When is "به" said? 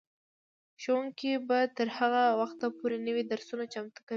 1.47-1.59